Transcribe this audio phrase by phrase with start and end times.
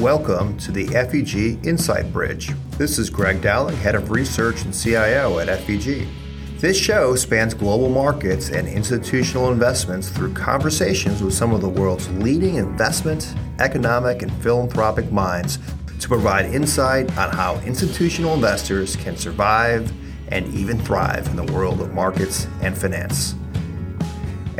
[0.00, 2.52] welcome to the FEG Insight Bridge.
[2.78, 6.08] This is Greg Dowling, Head of Research and CIO at FEG.
[6.56, 12.08] This show spans global markets and institutional investments through conversations with some of the world's
[12.12, 15.58] leading investment, economic, and philanthropic minds
[16.00, 19.92] to provide insight on how institutional investors can survive
[20.28, 23.34] and even thrive in the world of markets and finance.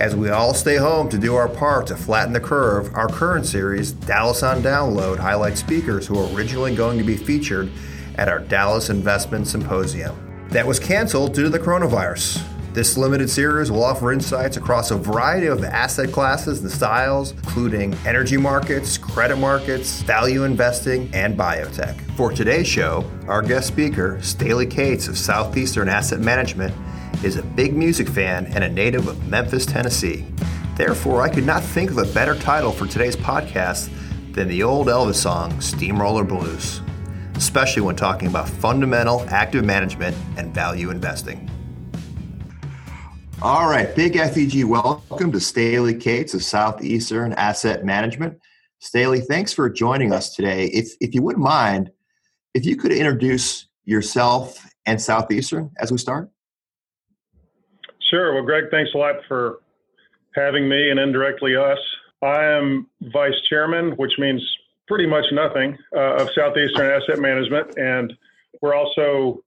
[0.00, 3.44] As we all stay home to do our part to flatten the curve, our current
[3.44, 7.70] series, Dallas on Download, highlights speakers who are originally going to be featured
[8.14, 10.16] at our Dallas Investment Symposium.
[10.48, 12.42] That was canceled due to the coronavirus.
[12.72, 17.92] This limited series will offer insights across a variety of asset classes and styles, including
[18.06, 22.00] energy markets, credit markets, value investing, and biotech.
[22.16, 26.74] For today's show, our guest speaker, Staley Cates of Southeastern Asset Management,
[27.22, 30.24] is a big music fan and a native of Memphis, Tennessee.
[30.76, 33.90] Therefore, I could not think of a better title for today's podcast
[34.32, 36.80] than the old Elvis song, Steamroller Blues,
[37.36, 41.50] especially when talking about fundamental active management and value investing.
[43.42, 48.38] All right, big FEG welcome to Staley Cates of Southeastern Asset Management.
[48.78, 50.66] Staley, thanks for joining us today.
[50.66, 51.90] If, if you wouldn't mind,
[52.54, 56.30] if you could introduce yourself and Southeastern as we start.
[58.10, 58.34] Sure.
[58.34, 59.60] Well, Greg, thanks a lot for
[60.34, 61.78] having me and indirectly us.
[62.22, 64.42] I am vice chairman, which means
[64.88, 67.78] pretty much nothing, uh, of Southeastern Asset Management.
[67.78, 68.12] And
[68.60, 69.42] we're also,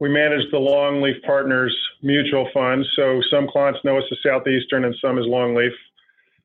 [0.00, 2.84] we manage the Longleaf Partners Mutual Fund.
[2.96, 5.72] So some clients know us as Southeastern and some as Longleaf.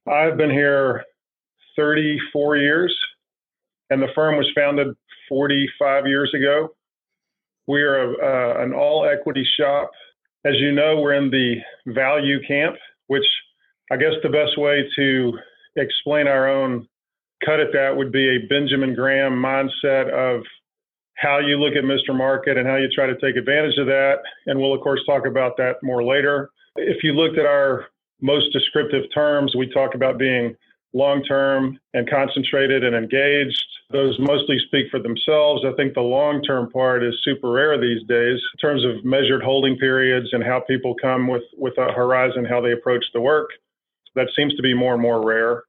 [0.07, 1.03] I've been here
[1.75, 2.95] 34 years,
[3.89, 4.95] and the firm was founded
[5.27, 6.69] 45 years ago.
[7.67, 9.89] We are a, uh, an all equity shop
[10.45, 11.55] as you know, we're in the
[11.87, 12.75] value camp,
[13.07, 13.25] which
[13.91, 15.33] I guess the best way to
[15.75, 16.87] explain our own
[17.43, 20.43] cut at that would be a Benjamin Graham mindset of
[21.15, 22.15] how you look at Mr.
[22.15, 24.17] Market and how you try to take advantage of that.
[24.45, 26.49] And we'll, of course, talk about that more later.
[26.75, 27.85] If you looked at our
[28.21, 30.55] most descriptive terms, we talk about being
[30.93, 33.65] long term and concentrated and engaged.
[33.91, 35.63] Those mostly speak for themselves.
[35.65, 39.43] I think the long term part is super rare these days in terms of measured
[39.43, 43.49] holding periods and how people come with, with a horizon, how they approach the work.
[44.15, 45.63] That seems to be more and more rare.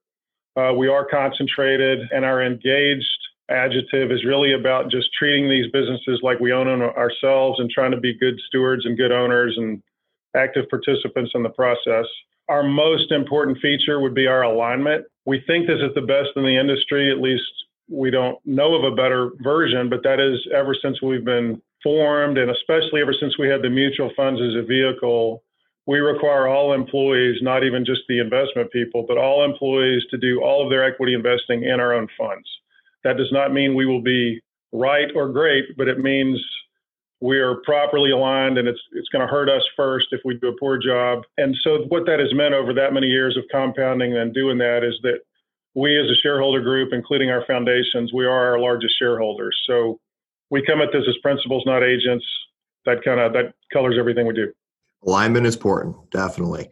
[0.57, 3.05] Uh, we are concentrated, and our engaged
[3.51, 7.91] adjective is really about just treating these businesses like we own them ourselves and trying
[7.91, 9.83] to be good stewards and good owners and
[10.35, 12.07] active participants in the process.
[12.49, 15.05] Our most important feature would be our alignment.
[15.27, 17.43] We think this is the best in the industry, at least
[17.89, 22.39] we don't know of a better version, but that is ever since we've been formed
[22.39, 25.43] and especially ever since we had the mutual funds as a vehicle,
[25.87, 30.43] we require all employees, not even just the investment people, but all employees to do
[30.43, 32.49] all of their equity investing in our own funds.
[33.05, 34.41] That does not mean we will be
[34.73, 36.41] right or great, but it means
[37.21, 40.49] we are properly aligned and it's it's going to hurt us first if we do
[40.49, 41.23] a poor job.
[41.39, 44.83] And so what that has meant over that many years of compounding and doing that
[44.83, 45.21] is that
[45.77, 49.57] we as a shareholder group, including our foundations, we are our largest shareholders.
[49.69, 50.01] So
[50.51, 52.25] we come at this as principals, not agents.
[52.87, 54.53] That kind of that colors everything we do.
[55.07, 56.71] Alignment is important, definitely.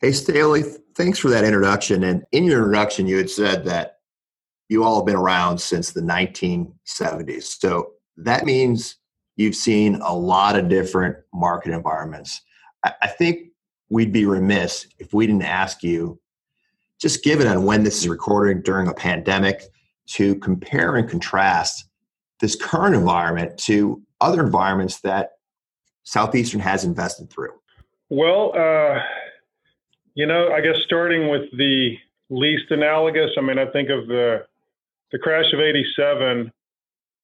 [0.00, 0.64] Hey Staley,
[0.96, 2.02] thanks for that introduction.
[2.02, 3.98] And in your introduction, you had said that
[4.68, 7.60] you all have been around since the 1970s.
[7.60, 8.96] So that means
[9.36, 12.40] you've seen a lot of different market environments.
[12.82, 13.50] I think
[13.90, 16.18] we'd be remiss if we didn't ask you
[17.00, 19.62] just given on when this is recorded during a pandemic,
[20.06, 21.88] to compare and contrast
[22.40, 25.32] this current environment to other environments that
[26.04, 27.52] Southeastern has invested through?
[28.10, 29.00] Well, uh,
[30.14, 31.96] you know, I guess starting with the
[32.30, 34.46] least analogous, I mean, I think of the
[35.12, 36.52] the crash of '87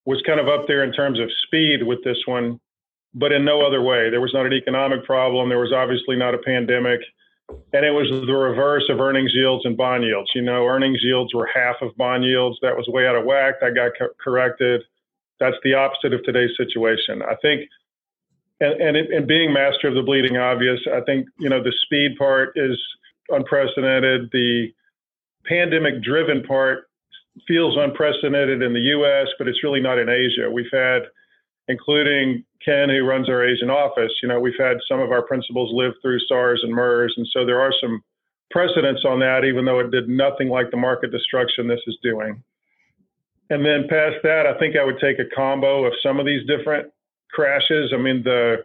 [0.07, 2.61] was kind of up there in terms of speed with this one,
[3.15, 4.11] but in no other way.
[4.11, 5.49] There was not an economic problem.
[5.49, 7.01] There was obviously not a pandemic
[7.73, 10.31] and it was the reverse of earnings yields and bond yields.
[10.35, 12.59] You know, earnings yields were half of bond yields.
[12.63, 13.55] That was way out of whack.
[13.61, 14.83] That got co- corrected.
[15.39, 17.23] That's the opposite of today's situation.
[17.23, 17.69] I think,
[18.61, 21.73] and, and, it, and being master of the bleeding obvious, I think, you know, the
[21.85, 22.79] speed part is
[23.31, 24.31] unprecedented.
[24.33, 24.73] The
[25.45, 26.91] pandemic driven part
[27.47, 30.51] feels unprecedented in the US, but it's really not in Asia.
[30.51, 31.03] We've had,
[31.69, 35.71] including Ken, who runs our Asian office, you know, we've had some of our principals
[35.73, 38.03] live through SARS and MERS, and so there are some
[38.51, 42.43] precedents on that, even though it did nothing like the market destruction this is doing.
[43.49, 46.47] And then past that, I think I would take a combo of some of these
[46.47, 46.93] different
[47.33, 47.93] crashes.
[47.93, 48.65] I mean, the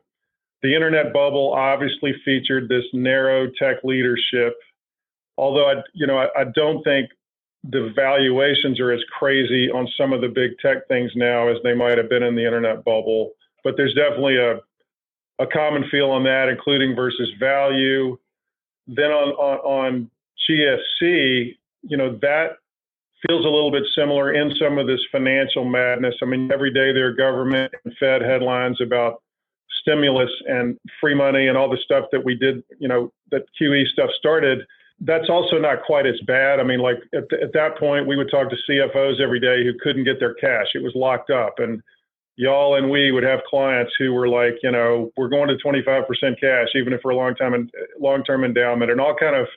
[0.62, 4.56] the internet bubble obviously featured this narrow tech leadership,
[5.38, 7.09] although I, you know, I, I don't think
[7.63, 11.75] the valuations are as crazy on some of the big tech things now as they
[11.75, 13.31] might have been in the internet bubble.
[13.65, 14.62] But there's definitely a
[15.38, 18.17] a common feel on that, including versus value.
[18.88, 20.12] Then on on, on
[20.50, 22.51] GFC, you know that
[23.27, 26.15] feels a little bit similar in some of this financial madness.
[26.21, 29.21] I mean, every day there are government and Fed headlines about
[29.81, 33.88] stimulus and free money and all the stuff that we did, you know, that QE
[33.88, 34.62] stuff started
[35.01, 36.59] that's also not quite as bad.
[36.59, 39.73] I mean, like at, at that point, we would talk to CFOs every day who
[39.81, 41.81] couldn't get their cash; it was locked up, and
[42.36, 46.06] y'all and we would have clients who were like, you know, we're going to 25%
[46.40, 49.48] cash, even if we're a long time and long term endowment, and all kind of.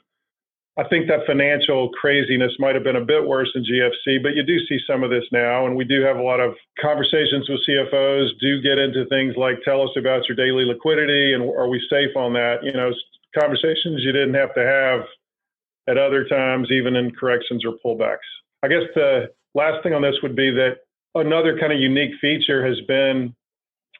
[0.77, 4.45] I think that financial craziness might have been a bit worse in GFC, but you
[4.45, 7.59] do see some of this now, and we do have a lot of conversations with
[7.69, 8.29] CFOs.
[8.41, 12.15] Do get into things like tell us about your daily liquidity and are we safe
[12.17, 12.63] on that?
[12.63, 12.93] You know,
[13.37, 15.01] conversations you didn't have to have
[15.89, 18.29] at other times, even in corrections or pullbacks.
[18.63, 20.77] I guess the last thing on this would be that
[21.15, 23.35] another kind of unique feature has been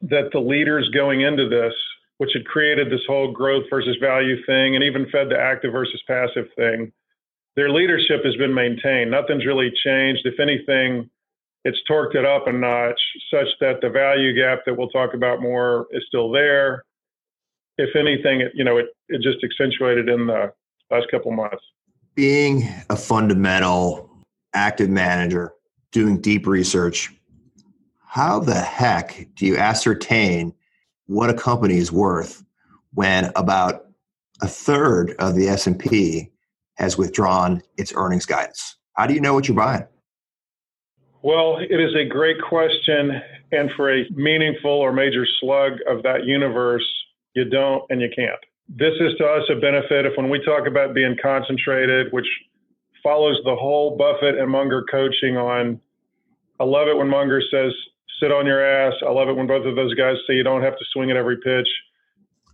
[0.03, 1.75] that the leaders going into this,
[2.19, 6.03] which had created this whole growth versus value thing and even fed the active versus
[6.07, 6.93] passive thing,
[7.57, 9.11] their leadership has been maintained.
[9.11, 10.23] Nothing's really changed.
[10.25, 11.11] If anything,
[11.65, 13.01] it's torqued it up a notch
[13.33, 16.85] such that the value gap that we'll talk about more is still there.
[17.79, 20.53] If anything, it, you know, it, it just accentuated in the
[20.91, 21.63] last couple months
[22.19, 24.11] being a fundamental
[24.53, 25.53] active manager,
[25.93, 27.13] doing deep research,
[28.05, 30.55] how the heck do you ascertain
[31.07, 32.45] what a company is worth
[32.95, 33.87] when about
[34.41, 36.31] a third of the S&P
[36.77, 38.77] has withdrawn its earnings guidance?
[38.95, 39.87] How do you know what you're buying?
[41.23, 43.21] Well, it is a great question.
[43.51, 46.87] And for a meaningful or major slug of that universe,
[47.35, 48.39] you don't and you can't
[48.69, 52.27] this is to us a benefit if when we talk about being concentrated, which
[53.03, 55.81] follows the whole Buffett and Munger coaching on.
[56.61, 57.73] I love it when Munger says,
[58.21, 58.95] sit on your ass.
[59.07, 61.17] I love it when both of those guys say you don't have to swing at
[61.17, 61.69] every pitch.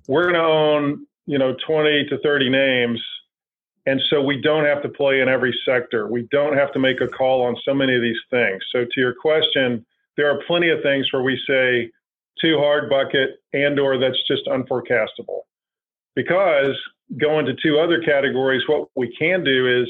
[0.08, 3.02] We're going to own, you know, 20 to 30 names.
[3.86, 6.08] And so we don't have to play in every sector.
[6.08, 8.62] We don't have to make a call on so many of these things.
[8.72, 9.84] So to your question,
[10.16, 11.90] there are plenty of things where we say
[12.40, 15.40] too hard bucket and or that's just unforecastable
[16.14, 16.76] because
[17.18, 19.88] going to two other categories, what we can do is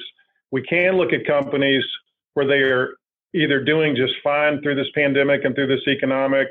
[0.55, 1.83] we can look at companies
[2.35, 2.95] where they are
[3.35, 6.47] either doing just fine through this pandemic and through this economic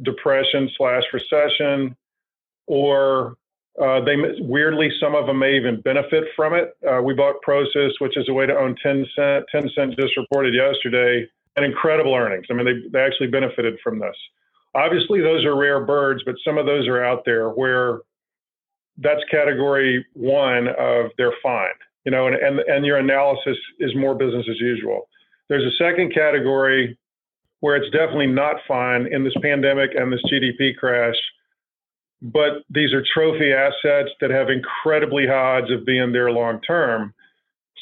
[0.00, 1.94] depression slash recession,
[2.66, 3.36] or
[3.78, 6.78] uh, they weirdly some of them may even benefit from it.
[6.90, 9.44] Uh, we bought Prosus, which is a way to own 10 cent.
[9.54, 12.46] Tencent just reported yesterday, and incredible earnings.
[12.50, 14.16] I mean, they they actually benefited from this.
[14.74, 18.00] Obviously, those are rare birds, but some of those are out there where
[18.96, 24.14] that's category one of they're fine, you know, and, and, and your analysis is more
[24.14, 25.08] business as usual.
[25.48, 26.96] There's a second category
[27.60, 31.16] where it's definitely not fine in this pandemic and this GDP crash,
[32.22, 37.12] but these are trophy assets that have incredibly high odds of being there long term,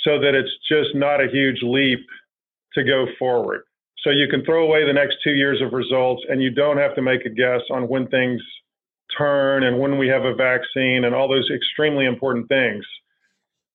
[0.02, 2.00] so that it's just not a huge leap
[2.72, 3.62] to go forward.
[4.02, 6.94] So you can throw away the next two years of results and you don't have
[6.94, 8.40] to make a guess on when things
[9.16, 12.84] turn and when we have a vaccine and all those extremely important things.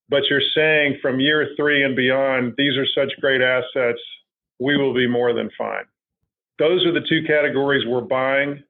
[0.09, 3.99] But you're saying from year three and beyond, these are such great assets,
[4.59, 5.85] we will be more than fine.
[6.57, 8.63] Those are the two categories we're buying,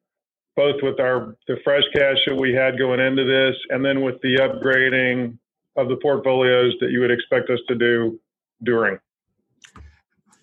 [0.56, 4.22] both with our the fresh cash that we had going into this, and then with
[4.22, 5.38] the upgrading
[5.76, 8.20] of the portfolios that you would expect us to do
[8.64, 9.00] during.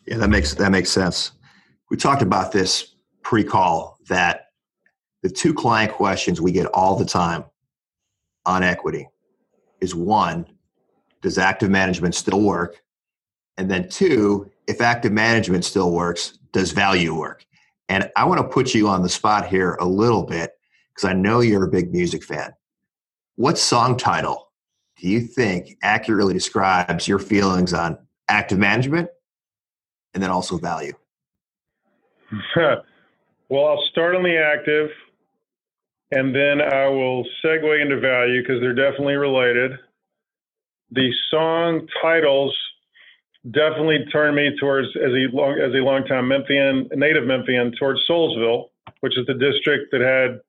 [0.06, 1.32] Yeah, that makes that makes sense.
[1.90, 4.46] We talked about this pre-call that
[5.22, 7.44] the two client questions we get all the time
[8.44, 9.08] on equity
[9.80, 10.46] is one,
[11.26, 12.80] does active management still work?
[13.56, 17.44] And then two, if active management still works, does value work?
[17.88, 20.52] And I want to put you on the spot here a little bit
[20.94, 22.52] because I know you're a big music fan.
[23.34, 24.52] What song title
[25.00, 29.08] do you think accurately describes your feelings on active management
[30.14, 30.92] and then also value?
[33.48, 34.90] well, I'll start on the active
[36.12, 39.72] and then I will segue into value because they're definitely related.
[40.90, 42.56] The song titles
[43.50, 48.70] definitely turned me towards as a long as a longtime Memphian, native Memphian, towards Soulsville,
[49.00, 50.40] which is the district that had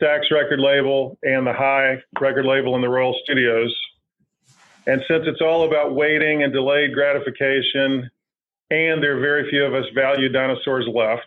[0.00, 3.74] Stax record label and the Hi record label in the Royal Studios.
[4.86, 8.10] And since it's all about waiting and delayed gratification,
[8.70, 11.26] and there are very few of us value dinosaurs left,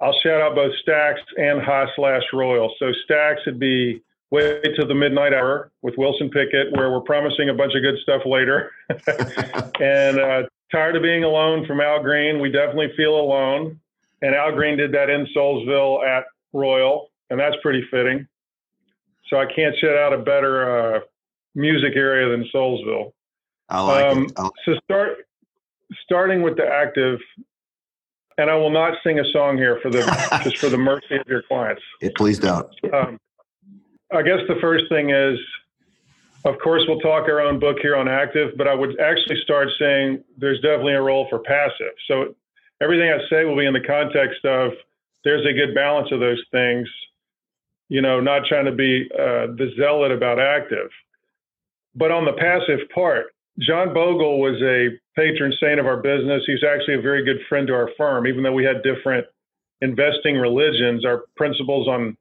[0.00, 2.74] I'll shout out both Stax and Hi slash Royal.
[2.78, 7.50] So Stax would be Wait to the midnight hour with Wilson Pickett, where we're promising
[7.50, 8.70] a bunch of good stuff later.
[9.78, 12.40] and uh, tired of being alone from Al Green.
[12.40, 13.78] We definitely feel alone.
[14.22, 16.24] And Al Green did that in Soulsville at
[16.54, 18.26] Royal, and that's pretty fitting.
[19.28, 21.00] So I can't shut out a better uh,
[21.54, 23.12] music area than Soulsville.
[23.68, 24.32] I like um, it.
[24.38, 25.26] I like so start
[26.04, 27.18] starting with the active,
[28.38, 30.00] and I will not sing a song here for the
[30.42, 31.82] just for the mercy of your clients.
[32.00, 32.66] Yeah, please don't.
[32.94, 33.18] Um,
[34.12, 35.38] I guess the first thing is,
[36.44, 39.68] of course, we'll talk our own book here on active, but I would actually start
[39.78, 41.94] saying there's definitely a role for passive.
[42.08, 42.34] So
[42.80, 44.72] everything I say will be in the context of
[45.24, 46.88] there's a good balance of those things.
[47.88, 50.90] You know, not trying to be uh, the zealot about active.
[51.94, 53.26] But on the passive part,
[53.58, 56.42] John Bogle was a patron saint of our business.
[56.46, 59.26] He's actually a very good friend to our firm, even though we had different
[59.82, 61.04] investing religions.
[61.04, 62.16] Our principles on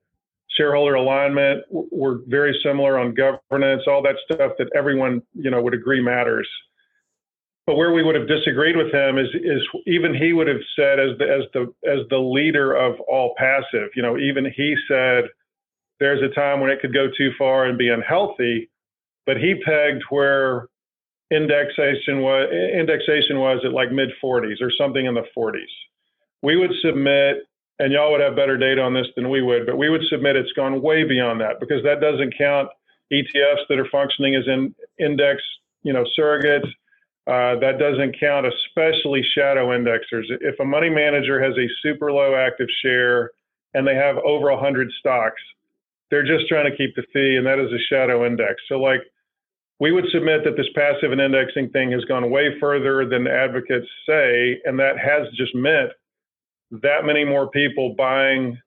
[0.58, 5.74] shareholder alignment were very similar on governance, all that stuff that everyone you know would
[5.74, 6.48] agree matters.
[7.68, 11.00] But where we would have disagreed with him is is even he would have said
[11.00, 15.26] as the as the as the leader of all passive, you know, even he said
[16.00, 18.70] there's a time when it could go too far and be unhealthy,
[19.26, 20.68] but he pegged where
[21.32, 25.62] indexation was indexation was at like mid 40s or something in the 40s.
[26.42, 27.46] We would submit,
[27.82, 30.36] and y'all would have better data on this than we would, but we would submit
[30.36, 32.70] it's gone way beyond that because that doesn't count
[33.12, 35.42] ETFs that are functioning as in index,
[35.82, 36.68] you know, surrogates.
[37.26, 40.26] Uh, that doesn't count, especially shadow indexers.
[40.42, 43.32] If a money manager has a super low active share
[43.74, 45.42] and they have over 100 stocks,
[46.12, 48.62] they're just trying to keep the fee, and that is a shadow index.
[48.68, 49.02] So, like,
[49.80, 53.32] we would submit that this passive and indexing thing has gone way further than the
[53.32, 55.92] advocates say, and that has just meant
[56.72, 58.58] that many more people buying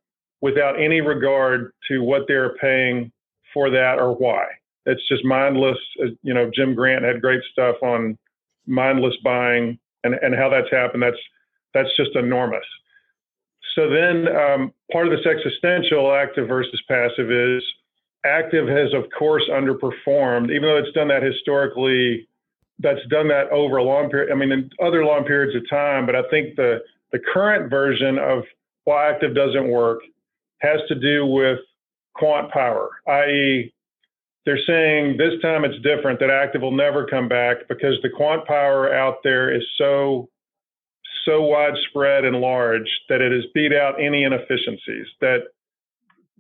[0.40, 3.10] without any regard to what they're paying
[3.52, 4.46] for that or why.
[4.86, 5.78] It's just mindless.
[6.02, 8.18] Uh, you know, Jim Grant had great stuff on
[8.66, 11.02] mindless buying and, and how that's happened.
[11.02, 11.16] That's
[11.72, 12.64] that's just enormous.
[13.74, 17.62] So then um, part of this existential active versus passive is
[18.24, 22.28] active has, of course, underperformed, even though it's done that historically.
[22.80, 24.32] That's done that over a long period.
[24.32, 26.06] I mean, in other long periods of time.
[26.06, 26.80] But I think the
[27.14, 28.42] the current version of
[28.82, 30.00] why active doesn't work
[30.62, 31.60] has to do with
[32.16, 33.72] quant power, i.e.,
[34.44, 36.18] they're saying this time it's different.
[36.18, 40.28] That active will never come back because the quant power out there is so
[41.24, 45.06] so widespread and large that it has beat out any inefficiencies.
[45.20, 45.44] That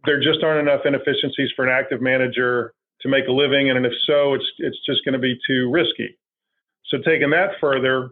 [0.04, 3.92] there just aren't enough inefficiencies for an active manager to make a living, and if
[4.06, 6.18] so, it's it's just going to be too risky.
[6.88, 8.10] So taking that further,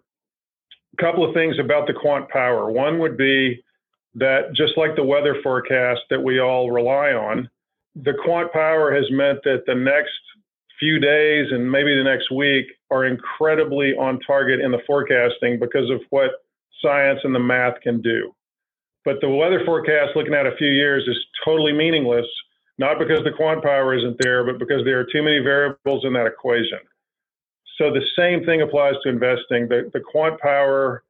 [0.98, 2.70] a couple of things about the quant power.
[2.70, 3.62] One would be
[4.14, 7.48] that just like the weather forecast that we all rely on,
[7.94, 10.12] the quant power has meant that the next
[10.78, 15.88] few days and maybe the next week are incredibly on target in the forecasting because
[15.90, 16.30] of what
[16.82, 18.34] science and the math can do.
[19.04, 22.26] But the weather forecast looking at a few years is totally meaningless,
[22.78, 26.12] not because the quant power isn't there, but because there are too many variables in
[26.14, 26.78] that equation.
[27.82, 29.66] So the same thing applies to investing.
[29.66, 31.02] The, the quant power,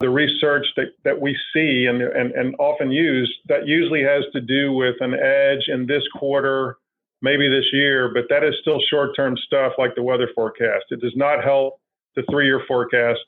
[0.00, 4.40] the research that, that we see and, and, and often use, that usually has to
[4.40, 6.78] do with an edge in this quarter,
[7.22, 10.86] maybe this year, but that is still short term stuff like the weather forecast.
[10.90, 11.80] It does not help
[12.16, 13.20] the three year forecast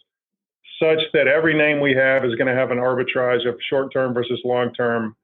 [0.82, 4.12] such that every name we have is going to have an arbitrage of short term
[4.12, 5.14] versus long term.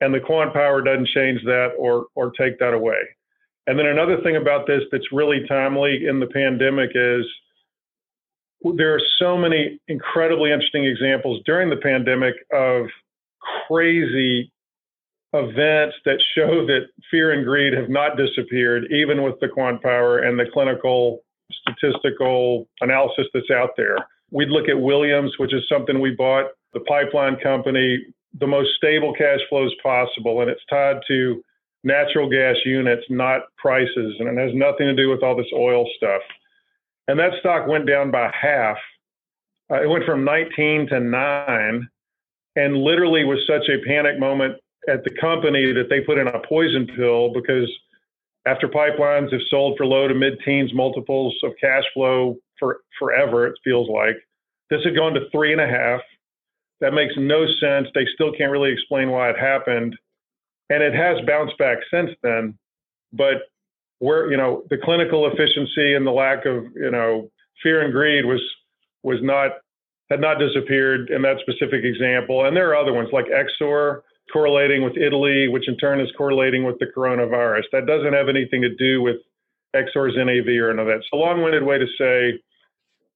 [0.00, 2.96] And the quant power doesn't change that or, or take that away.
[3.70, 7.24] And then another thing about this that's really timely in the pandemic is
[8.74, 12.86] there are so many incredibly interesting examples during the pandemic of
[13.68, 14.50] crazy
[15.34, 20.18] events that show that fear and greed have not disappeared, even with the quant power
[20.18, 21.20] and the clinical
[21.62, 23.98] statistical analysis that's out there.
[24.32, 28.04] We'd look at Williams, which is something we bought, the pipeline company,
[28.36, 30.40] the most stable cash flows possible.
[30.40, 31.40] And it's tied to
[31.82, 34.16] natural gas units, not prices.
[34.18, 36.22] And it has nothing to do with all this oil stuff.
[37.08, 38.76] And that stock went down by half.
[39.70, 41.88] Uh, it went from 19 to 9
[42.56, 44.56] and literally was such a panic moment
[44.88, 47.70] at the company that they put in a poison pill because
[48.46, 53.46] after pipelines have sold for low to mid teens multiples of cash flow for forever,
[53.46, 54.16] it feels like.
[54.70, 56.00] This had gone to three and a half.
[56.80, 57.88] That makes no sense.
[57.94, 59.96] They still can't really explain why it happened.
[60.70, 62.56] And it has bounced back since then.
[63.12, 63.48] But
[63.98, 67.30] where, you know, the clinical efficiency and the lack of, you know,
[67.62, 68.40] fear and greed was
[69.02, 69.52] was not
[70.10, 72.44] had not disappeared in that specific example.
[72.44, 74.00] And there are other ones like Exor
[74.32, 77.64] correlating with Italy, which in turn is correlating with the coronavirus.
[77.72, 79.16] That doesn't have anything to do with
[79.74, 81.02] Exor's NAV or any of that.
[81.12, 82.40] A long-winded way to say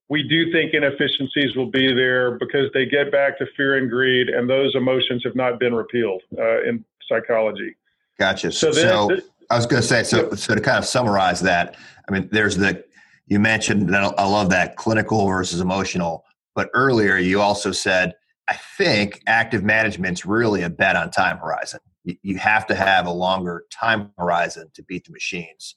[0.09, 4.29] we do think inefficiencies will be there because they get back to fear and greed,
[4.29, 7.77] and those emotions have not been repealed uh, in psychology.
[8.19, 8.53] Gotcha.
[8.53, 11.41] So, then, so this, I was going to say, so so to kind of summarize
[11.41, 11.77] that,
[12.09, 12.85] I mean, there's the
[13.27, 18.15] you mentioned, I love that clinical versus emotional, but earlier you also said,
[18.49, 21.81] I think active management's really a bet on time horizon.
[22.05, 25.77] You, you have to have a longer time horizon to beat the machines.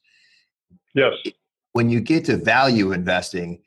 [0.94, 1.14] Yes.
[1.72, 3.62] When you get to value investing,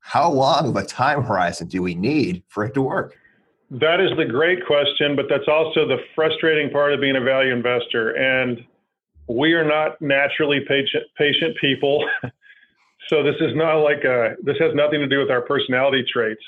[0.00, 3.16] how long of a time horizon do we need for it to work?
[3.70, 7.52] That is the great question, but that's also the frustrating part of being a value
[7.52, 8.10] investor.
[8.10, 8.64] And
[9.28, 12.08] we are not naturally patient, patient people.
[13.08, 16.42] so this is not like a, this has nothing to do with our personality traits.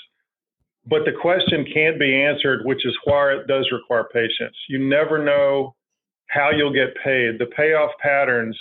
[0.87, 4.57] But the question can't be answered, which is why it does require patience.
[4.69, 5.75] You never know
[6.29, 7.39] how you'll get paid.
[7.39, 8.57] The payoff patterns,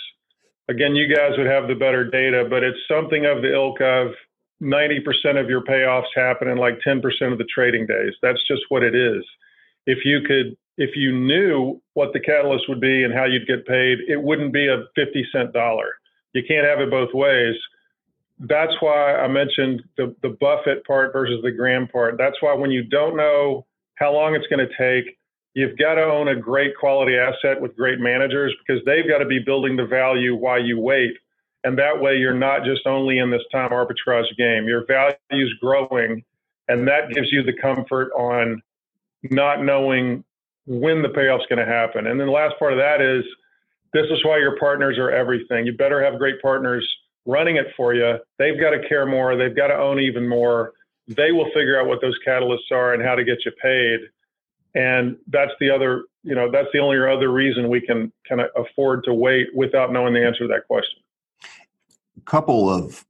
[0.68, 4.08] again, you guys would have the better data, but it's something of the ilk of
[4.62, 7.00] 90% of your payoffs happen in like 10%
[7.32, 8.12] of the trading days.
[8.22, 9.24] That's just what it is.
[9.86, 13.66] If you could, if you knew what the catalyst would be and how you'd get
[13.66, 15.94] paid, it wouldn't be a 50 cent dollar.
[16.34, 17.54] You can't have it both ways.
[18.40, 22.16] That's why I mentioned the, the Buffett part versus the Graham part.
[22.18, 25.16] That's why when you don't know how long it's going to take,
[25.54, 29.26] you've got to own a great quality asset with great managers because they've got to
[29.26, 31.16] be building the value while you wait
[31.68, 34.66] and that way, you're not just only in this time arbitrage game.
[34.66, 36.24] Your value is growing,
[36.66, 38.62] and that gives you the comfort on
[39.24, 40.24] not knowing
[40.66, 42.06] when the payoff's going to happen.
[42.06, 43.22] And then the last part of that is
[43.92, 45.66] this is why your partners are everything.
[45.66, 46.88] You better have great partners
[47.26, 48.16] running it for you.
[48.38, 50.72] They've got to care more, they've got to own even more.
[51.06, 54.00] They will figure out what those catalysts are and how to get you paid.
[54.74, 58.48] And that's the other, you know, that's the only other reason we can kind of
[58.56, 61.02] afford to wait without knowing the answer to that question
[62.26, 63.04] couple of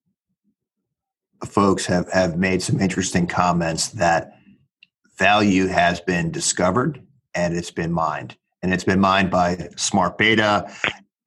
[1.47, 4.33] folks have, have made some interesting comments that
[5.19, 7.03] value has been discovered
[7.35, 8.37] and it's been mined.
[8.63, 10.73] And it's been mined by smart beta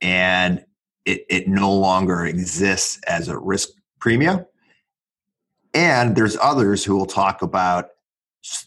[0.02, 0.66] and
[1.06, 4.46] it, it no longer exists as a risk premium.
[5.74, 7.90] And there's others who will talk about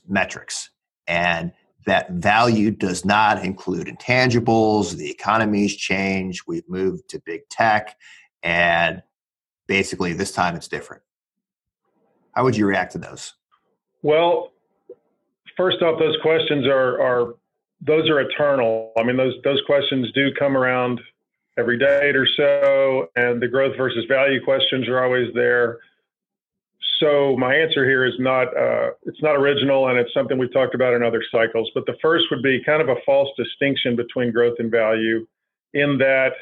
[0.09, 0.71] metrics
[1.07, 1.53] and
[1.87, 4.97] that value does not include intangibles.
[4.97, 6.45] The economy's changed.
[6.47, 7.97] We've moved to big tech
[8.45, 9.03] and
[9.67, 11.03] basically this time it's different.
[12.33, 13.33] How would you react to those?
[14.03, 14.53] Well,
[15.57, 17.35] first off, those questions are are
[17.81, 18.93] those are eternal.
[18.97, 21.01] I mean, those those questions do come around
[21.59, 25.79] every day or so, and the growth versus value questions are always there.
[27.01, 30.75] So my answer here is not uh, it's not original, and it's something we've talked
[30.75, 31.71] about in other cycles.
[31.75, 35.27] But the first would be kind of a false distinction between growth and value,
[35.73, 36.33] in that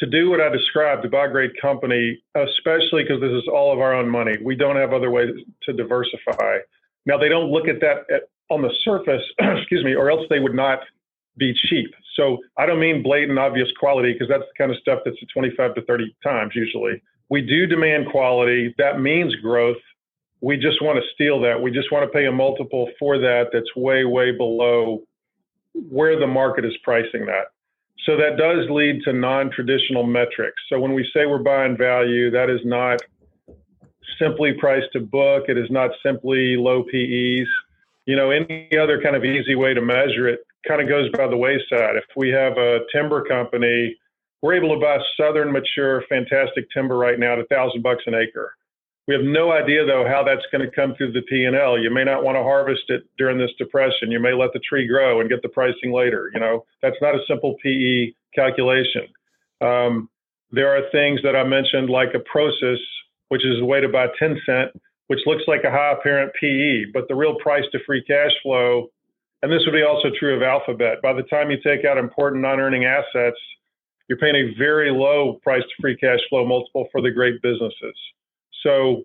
[0.00, 3.72] to do what I described, to buy a great company, especially because this is all
[3.72, 4.36] of our own money.
[4.42, 5.30] We don't have other ways
[5.64, 6.58] to diversify.
[7.06, 10.40] Now, they don't look at that at, on the surface, excuse me, or else they
[10.40, 10.80] would not
[11.36, 11.94] be cheap.
[12.16, 15.74] So I don't mean blatant, obvious quality because that's the kind of stuff that's 25
[15.74, 17.02] to 30 times usually.
[17.28, 18.74] We do demand quality.
[18.78, 19.76] That means growth.
[20.40, 21.60] We just want to steal that.
[21.60, 25.02] We just want to pay a multiple for that that's way, way below
[25.74, 27.52] where the market is pricing that.
[28.06, 30.60] So that does lead to non-traditional metrics.
[30.68, 33.02] So when we say we're buying value, that is not
[34.18, 35.44] simply price to book.
[35.48, 37.48] It is not simply low PEs.
[38.06, 41.26] You know, any other kind of easy way to measure it kind of goes by
[41.26, 41.96] the wayside.
[41.96, 43.96] If we have a timber company,
[44.42, 48.14] we're able to buy southern mature, fantastic timber right now at a thousand bucks an
[48.14, 48.54] acre.
[49.08, 51.78] We have no idea though how that's going to come through the P&L.
[51.78, 54.10] You may not want to harvest it during this depression.
[54.10, 56.30] You may let the tree grow and get the pricing later.
[56.32, 59.08] You know, that's not a simple PE calculation.
[59.60, 60.08] Um,
[60.52, 62.78] there are things that I mentioned like a Prosus,
[63.28, 64.70] which is weighted by Tencent,
[65.06, 68.88] which looks like a high apparent PE, but the real price to free cash flow,
[69.42, 71.02] and this would be also true of Alphabet.
[71.02, 73.38] By the time you take out important non-earning assets,
[74.08, 77.94] you're paying a very low price to free cash flow multiple for the great businesses.
[78.62, 79.04] So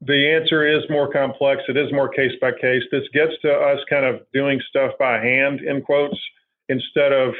[0.00, 1.62] the answer is more complex.
[1.68, 2.82] It is more case by case.
[2.90, 6.18] This gets to us kind of doing stuff by hand, in quotes,
[6.68, 7.34] instead of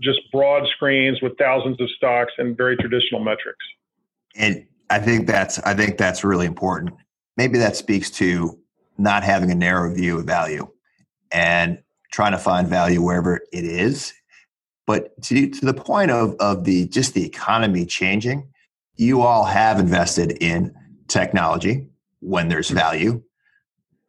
[0.00, 3.64] just broad screens with thousands of stocks and very traditional metrics.
[4.36, 6.94] And I think that's I think that's really important.
[7.36, 8.58] Maybe that speaks to
[8.98, 10.66] not having a narrow view of value
[11.30, 11.78] and
[12.12, 14.12] trying to find value wherever it is.
[14.86, 18.48] But to, to the point of, of the just the economy changing,
[18.98, 20.74] you all have invested in
[21.06, 21.88] technology
[22.20, 23.22] when there's value,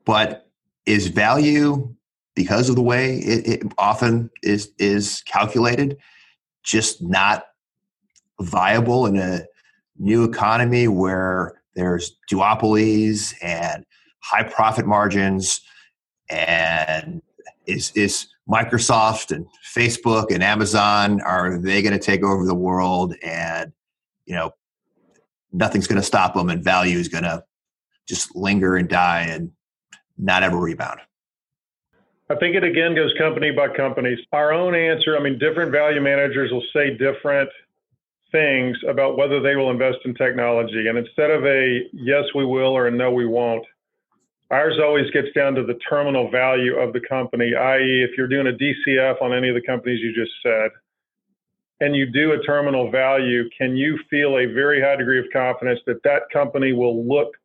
[0.04, 0.50] but
[0.86, 1.96] is value
[2.36, 5.98] because of the way it, it often is is calculated,
[6.64, 7.46] just not
[8.42, 9.42] viable in a
[9.98, 13.86] new economy where there's duopolies and
[14.22, 15.62] high profit margins
[16.30, 17.22] and
[17.68, 23.14] is is Microsoft and Facebook and Amazon are they going to take over the world?
[23.22, 23.72] And
[24.26, 24.54] you know
[25.52, 27.44] nothing's going to stop them and value is going to
[28.08, 29.52] just linger and die and
[30.18, 31.00] not ever rebound
[32.32, 34.16] I think it again goes company by company.
[34.32, 37.50] Our own answer, I mean, different value managers will say different
[38.32, 40.88] things about whether they will invest in technology.
[40.88, 43.66] And instead of a yes, we will or a no, we won't,
[44.52, 48.46] ours always gets down to the terminal value of the company, i.e., if you're doing
[48.46, 50.70] a DCF on any of the companies you just said,
[51.82, 55.80] and you do a terminal value, can you feel a very high degree of confidence
[55.86, 57.36] that that company will look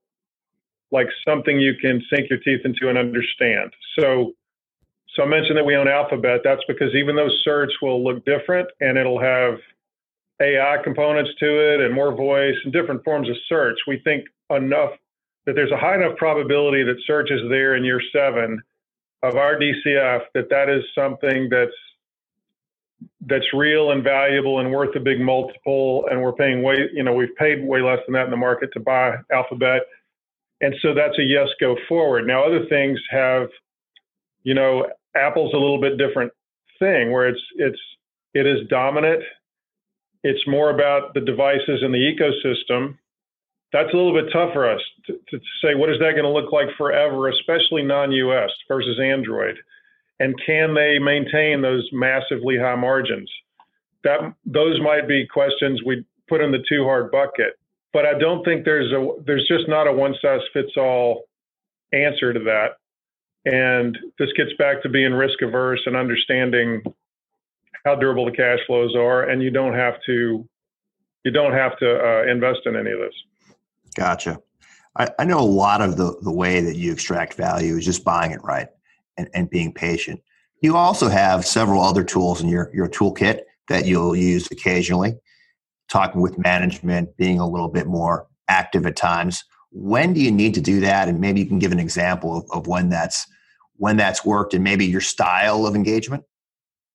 [0.90, 3.73] like something you can sink your teeth into and understand?
[3.99, 4.33] So,
[5.14, 6.40] so I mentioned that we own Alphabet.
[6.42, 9.59] That's because even though search will look different and it'll have
[10.42, 14.90] AI components to it and more voice and different forms of search, we think enough
[15.47, 18.61] that there's a high enough probability that search is there in year seven
[19.23, 21.73] of our DCF that that is something that's
[23.27, 27.12] that's real and valuable and worth a big multiple and we're paying way you know
[27.12, 29.83] we've paid way less than that in the market to buy alphabet.
[30.61, 32.27] And so that's a yes go forward.
[32.27, 33.49] Now other things have
[34.43, 34.87] you know
[35.17, 36.33] apple's a little bit different
[36.79, 37.81] thing where it's it's
[38.35, 39.23] it is dominant.
[40.23, 42.97] It's more about the devices and the ecosystem.
[43.73, 46.29] That's a little bit tough for us to, to say what is that going to
[46.31, 49.57] look like forever, especially non-US versus Android,
[50.20, 53.31] and can they maintain those massively high margins?
[54.05, 57.59] That those might be questions we put in the too hard bucket.
[57.92, 61.24] But I don't think there's a there's just not a one size fits all
[61.92, 62.77] answer to that.
[63.46, 66.83] And this gets back to being risk averse and understanding
[67.85, 70.48] how durable the cash flows are, and you don't have to
[71.24, 73.14] you don't have to uh, invest in any of this.
[73.94, 74.40] Gotcha.
[74.96, 78.05] I, I, know a lot of the, the way that you extract value is just
[78.05, 78.68] buying it right
[79.16, 80.20] and, and being patient.
[80.61, 85.14] You also have several other tools in your, your toolkit that you'll use occasionally,
[85.88, 89.44] talking with management, being a little bit more active at times.
[89.70, 91.09] When do you need to do that?
[91.09, 93.27] And maybe you can give an example of, of when that's
[93.77, 96.24] when that's worked and maybe your style of engagement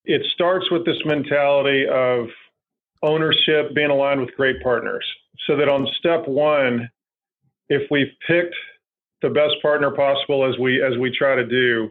[0.05, 2.27] it starts with this mentality of
[3.03, 5.05] ownership being aligned with great partners
[5.47, 6.89] so that on step one
[7.69, 8.55] if we've picked
[9.21, 11.89] the best partner possible as we as we try to do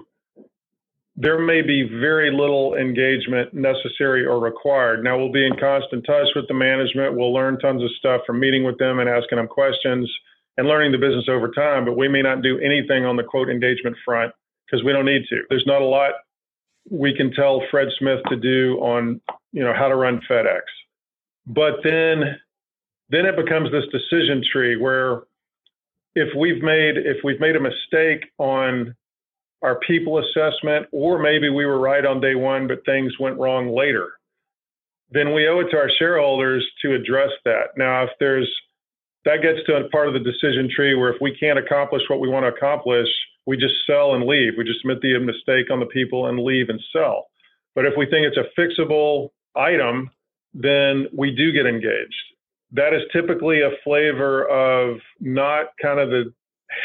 [1.20, 5.02] there may be very little engagement necessary or required.
[5.02, 7.16] Now we'll be in constant touch with the management.
[7.16, 10.08] We'll learn tons of stuff from meeting with them and asking them questions
[10.56, 13.48] and learning the business over time but we may not do anything on the quote
[13.48, 14.32] engagement front
[14.66, 15.42] because we don't need to.
[15.48, 16.12] There's not a lot
[16.90, 19.20] we can tell Fred Smith to do on
[19.52, 20.60] you know how to run FedEx.
[21.46, 22.38] But then
[23.10, 25.22] then it becomes this decision tree where
[26.14, 28.94] if we've made if we've made a mistake on
[29.62, 33.74] our people assessment or maybe we were right on day one but things went wrong
[33.74, 34.12] later
[35.10, 38.50] then we owe it to our shareholders to address that now if there's
[39.24, 42.20] that gets to a part of the decision tree where if we can't accomplish what
[42.20, 43.08] we want to accomplish
[43.48, 44.52] we just sell and leave.
[44.58, 47.28] We just admit the mistake on the people and leave and sell.
[47.74, 50.10] But if we think it's a fixable item,
[50.52, 52.14] then we do get engaged.
[52.72, 56.34] That is typically a flavor of not kind of the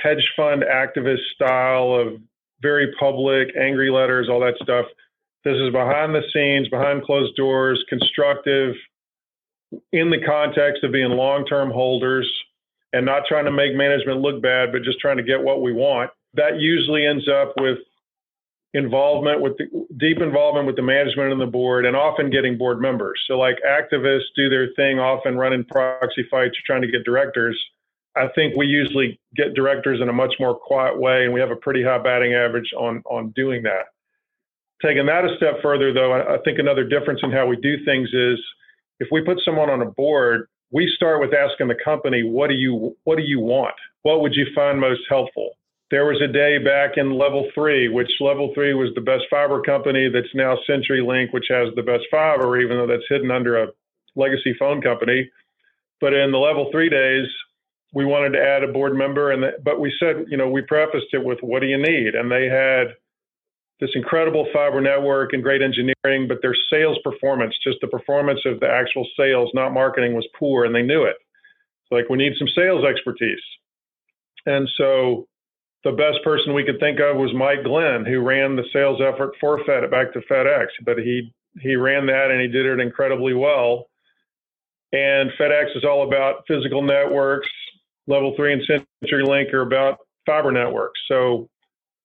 [0.02, 2.22] hedge fund activist style of
[2.64, 4.88] very public, angry letters, all that stuff.
[5.46, 8.74] This is behind the scenes, behind closed doors, constructive,
[9.92, 12.30] in the context of being long term holders
[12.94, 15.74] and not trying to make management look bad, but just trying to get what we
[15.74, 16.12] want.
[16.36, 17.80] That usually ends up with
[18.74, 19.66] involvement with the,
[19.98, 23.22] deep involvement with the management and the board and often getting board members.
[23.28, 27.60] So like activists do their thing often running proxy fights trying to get directors
[28.16, 31.52] i think we usually get directors in a much more quiet way and we have
[31.52, 33.86] a pretty high batting average on on doing that.
[34.82, 37.84] Taking that a step further though i, I think another difference in how we do
[37.86, 38.40] things is
[39.00, 42.56] if we put someone on a board we start with asking the company what do
[42.56, 43.76] you what do you want?
[44.02, 45.52] What would you find most helpful?
[45.92, 49.62] There was a day back in level three, which level three was the best fiber
[49.62, 53.68] company that's now CenturyLink, which has the best fiber, even though that's hidden under a
[54.16, 55.30] legacy phone company.
[56.02, 57.28] But in the level three days,
[57.94, 60.62] we wanted to add a board member, and the, but we said, you know, we
[60.62, 62.96] prefaced it with, "What do you need?" And they had
[63.80, 68.60] this incredible fiber network and great engineering, but their sales performance, just the performance of
[68.60, 71.18] the actual sales, not marketing, was poor, and they knew it.
[71.88, 73.42] So like, we need some sales expertise.
[74.46, 75.28] And so
[75.84, 79.34] the best person we could think of was Mike Glenn, who ran the sales effort
[79.40, 80.68] for Fed back to FedEx.
[80.86, 83.88] But he he ran that and he did it incredibly well.
[84.92, 87.50] And FedEx is all about physical networks.
[88.08, 88.62] Level three and
[89.04, 91.00] CenturyLink are about fiber networks.
[91.08, 91.50] So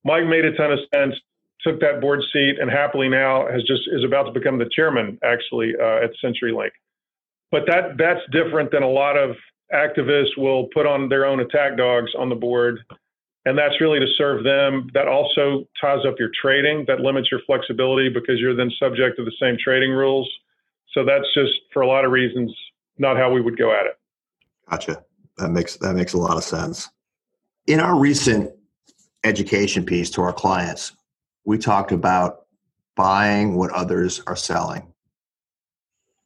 [0.05, 1.15] Mike made a ton of sense.
[1.63, 5.19] Took that board seat and happily now has just is about to become the chairman
[5.25, 6.71] actually uh, at CenturyLink.
[7.51, 9.37] But that that's different than a lot of
[9.73, 12.81] activists will put on their own attack dogs on the board
[13.49, 14.91] and that's really to serve them.
[14.93, 19.25] That also ties up your trading, that limits your flexibility because you're then subject to
[19.25, 20.29] the same trading rules.
[20.93, 22.55] So that's just for a lot of reasons
[22.99, 23.99] not how we would go at it.
[24.69, 25.03] Gotcha.
[25.38, 26.88] That makes that makes a lot of sense.
[27.66, 28.51] In our recent
[29.24, 30.92] education piece to our clients,
[31.44, 32.46] we talked about
[32.96, 34.92] buying what others are selling.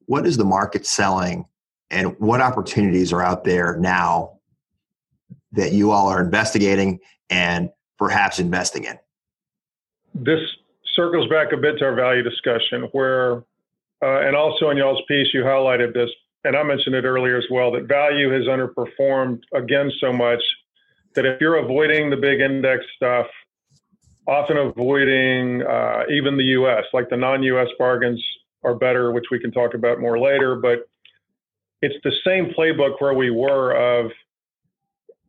[0.06, 1.46] What is the market selling
[1.90, 4.38] and what opportunities are out there now
[5.52, 6.98] that you all are investigating
[7.28, 8.98] and perhaps investing in?
[10.14, 10.40] This
[10.94, 13.44] circles back a bit to our value discussion, where,
[14.02, 16.10] uh, and also in y'all's piece, you highlighted this,
[16.44, 20.42] and I mentioned it earlier as well, that value has underperformed again so much
[21.14, 23.26] that if you're avoiding the big index stuff,
[24.26, 28.22] often avoiding uh, even the US, like the non US bargains
[28.64, 30.88] are better, which we can talk about more later, but
[31.80, 34.10] it's the same playbook where we were of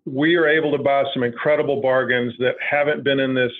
[0.06, 3.52] we are able to buy some incredible bargains that haven't been in this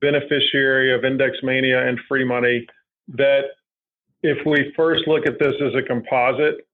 [0.00, 2.66] beneficiary of index mania and free money
[3.08, 3.42] that
[4.22, 6.66] if we first look at this as a composite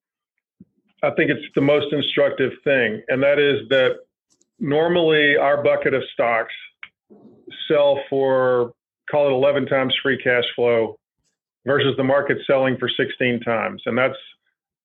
[1.02, 3.96] i think it's the most instructive thing and that is that
[4.58, 6.54] normally our bucket of stocks
[7.68, 8.72] sell for
[9.10, 10.96] call it 11 times free cash flow
[11.66, 14.16] versus the market selling for 16 times and that's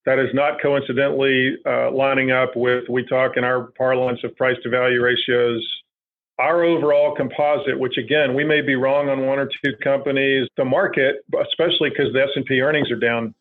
[0.06, 4.56] that is not coincidentally uh, lining up with, we talk in our parlance of price
[4.63, 5.65] to value ratios.
[6.38, 10.65] Our overall composite, which again, we may be wrong on one or two companies, the
[10.65, 13.34] market, especially because the S&P earnings are down,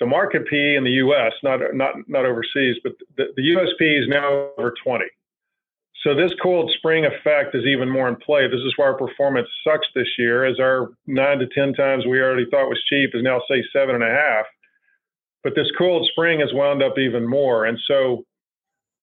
[0.00, 3.68] the market P in the U.S., not not not overseas, but the, the U.S.
[3.78, 5.04] P is now over 20.
[6.04, 8.46] So this cold spring effect is even more in play.
[8.46, 12.20] This is why our performance sucks this year, as our nine to 10 times we
[12.20, 14.46] already thought was cheap is now say seven and a half.
[15.42, 17.64] But this cold spring has wound up even more.
[17.64, 18.24] And so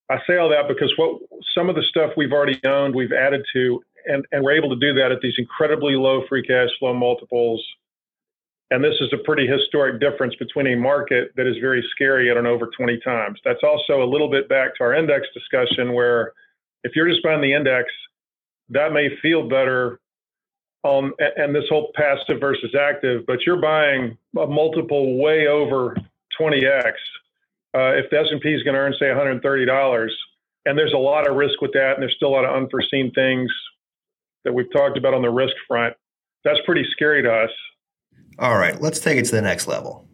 [0.09, 1.19] I say all that because what
[1.53, 4.75] some of the stuff we've already owned, we've added to, and, and we're able to
[4.75, 7.65] do that at these incredibly low free cash flow multiples.
[8.71, 12.37] And this is a pretty historic difference between a market that is very scary at
[12.37, 13.39] an over 20 times.
[13.45, 16.33] That's also a little bit back to our index discussion where
[16.83, 17.91] if you're just buying the index,
[18.69, 19.99] that may feel better
[20.83, 25.95] um, and this whole passive versus active, but you're buying a multiple way over
[26.39, 26.91] 20x,
[27.75, 30.07] uh, if the S&P is going to earn say $130,
[30.65, 33.11] and there's a lot of risk with that, and there's still a lot of unforeseen
[33.13, 33.51] things
[34.43, 35.95] that we've talked about on the risk front,
[36.43, 37.49] that's pretty scary to us.
[38.37, 40.05] All right, let's take it to the next level.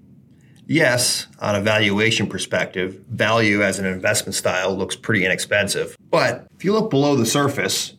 [0.68, 5.98] Yes, on a valuation perspective, value as an investment style looks pretty inexpensive.
[6.10, 7.96] But if you look below the surface,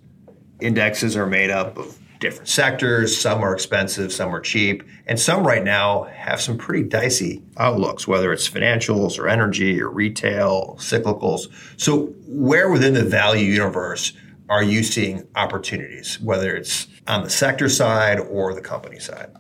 [0.61, 3.21] indexes are made up of different sectors.
[3.21, 8.07] Some are expensive, some are cheap, and some right now have some pretty dicey outlooks,
[8.07, 11.49] whether it's financials or energy or retail, cyclicals.
[11.77, 14.13] So, where within the value universe
[14.49, 19.33] are you seeing opportunities, whether it's on the sector side or the company side?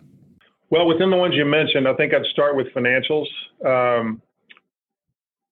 [0.73, 3.27] Well, within the ones you mentioned, I think I'd start with financials.
[3.63, 4.23] Um,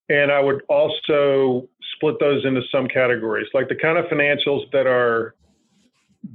[0.09, 4.87] and I would also split those into some categories, like the kind of financials that
[4.87, 5.35] are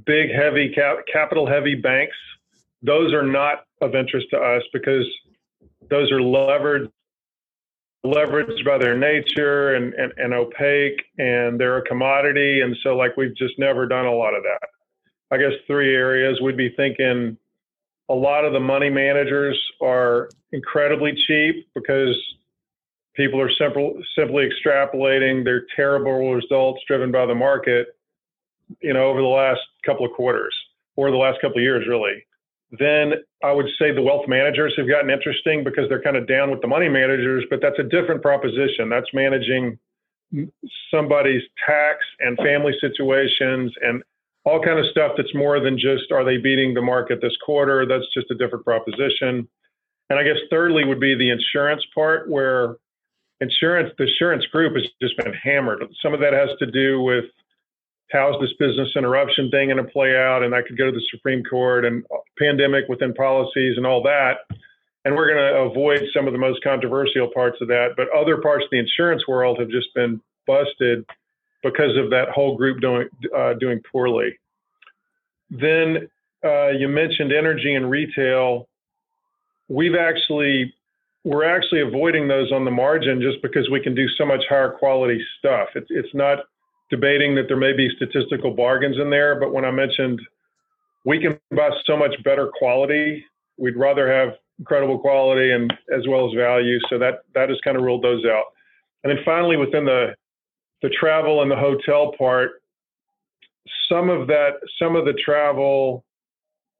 [0.06, 2.14] big, heavy, cap- capital heavy banks,
[2.80, 5.04] those are not of interest to us because
[5.90, 6.88] those are levered
[8.04, 12.60] leveraged by their nature and, and, and opaque and they're a commodity.
[12.60, 14.68] And so like we've just never done a lot of that.
[15.32, 17.36] I guess three areas we'd be thinking
[18.08, 22.16] a lot of the money managers are incredibly cheap because
[23.14, 27.88] people are simple, simply extrapolating their terrible results driven by the market
[28.80, 30.54] you know, over the last couple of quarters
[30.96, 32.24] or the last couple of years, really.
[32.78, 33.14] Then
[33.44, 36.60] I would say the wealth managers have gotten interesting because they're kind of down with
[36.60, 38.88] the money managers, but that's a different proposition.
[38.88, 39.78] That's managing
[40.90, 44.02] somebody's tax and family situations and
[44.46, 47.84] all kind of stuff that's more than just are they beating the market this quarter?
[47.84, 49.48] That's just a different proposition.
[50.08, 52.76] And I guess thirdly would be the insurance part where
[53.40, 55.82] insurance, the insurance group has just been hammered.
[56.00, 57.24] Some of that has to do with
[58.12, 60.44] how's this business interruption thing going to play out?
[60.44, 62.04] And that could go to the Supreme Court and
[62.38, 64.46] pandemic within policies and all that.
[65.04, 67.94] And we're going to avoid some of the most controversial parts of that.
[67.96, 71.04] But other parts of the insurance world have just been busted
[71.70, 74.38] because of that whole group doing uh, doing poorly.
[75.50, 76.08] Then
[76.44, 78.68] uh, you mentioned energy and retail.
[79.68, 80.74] We've actually
[81.24, 84.70] we're actually avoiding those on the margin just because we can do so much higher
[84.70, 85.68] quality stuff.
[85.74, 86.38] It's it's not
[86.90, 90.20] debating that there may be statistical bargains in there, but when I mentioned
[91.04, 93.24] we can buy so much better quality,
[93.58, 96.78] we'd rather have incredible quality and as well as value.
[96.88, 98.44] So that that has kind of ruled those out.
[99.02, 100.14] And then finally, within the
[100.82, 102.62] the travel and the hotel part,
[103.88, 106.04] some of that, some of the travel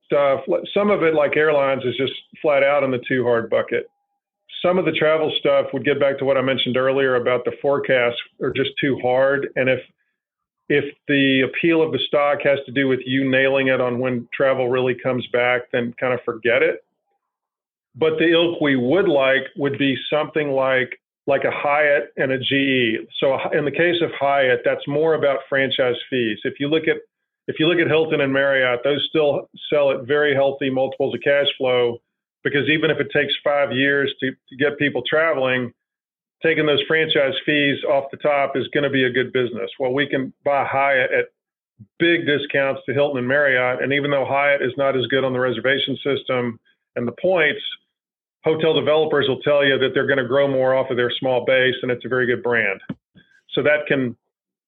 [0.04, 0.40] stuff,
[0.72, 3.88] some of it like airlines is just flat out in the too hard bucket.
[4.62, 7.52] Some of the travel stuff would get back to what I mentioned earlier about the
[7.60, 9.48] forecasts are just too hard.
[9.56, 9.80] And if
[10.68, 14.28] if the appeal of the stock has to do with you nailing it on when
[14.34, 16.84] travel really comes back, then kind of forget it.
[17.94, 22.38] But the ilk we would like would be something like like a Hyatt and a
[22.38, 23.06] GE.
[23.18, 26.38] So in the case of Hyatt, that's more about franchise fees.
[26.44, 26.96] If you look at
[27.48, 31.20] if you look at Hilton and Marriott, those still sell at very healthy multiples of
[31.22, 31.98] cash flow
[32.42, 35.72] because even if it takes five years to, to get people traveling,
[36.42, 39.70] taking those franchise fees off the top is going to be a good business.
[39.78, 41.26] Well, we can buy Hyatt at
[41.98, 45.32] big discounts to Hilton and Marriott, and even though Hyatt is not as good on
[45.32, 46.58] the reservation system
[46.94, 47.60] and the points,
[48.46, 51.44] hotel developers will tell you that they're going to grow more off of their small
[51.44, 52.80] base, and it's a very good brand.
[53.52, 54.16] So that can